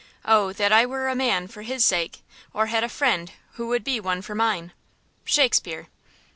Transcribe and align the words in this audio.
Oh! 0.25 0.51
that 0.53 0.73
I 0.73 0.83
were 0.83 1.07
a 1.09 1.15
man 1.15 1.47
for 1.47 1.61
his 1.61 1.85
sake, 1.85 2.21
or 2.55 2.65
had 2.65 2.83
a 2.83 2.89
friend 2.89 3.31
who 3.51 3.67
would 3.67 3.83
be 3.83 3.99
one 3.99 4.23
for 4.23 4.33
mine!–SHAKESPEARE. 4.33 5.89